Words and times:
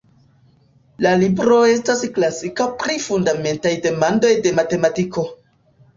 La 1.05 1.11
libro 1.23 1.57
estas 1.73 2.01
klasika 2.15 2.67
pri 2.81 2.97
fundamentaj 3.05 3.77
demandoj 3.87 4.33
de 4.47 4.59
matematiko. 4.61 5.27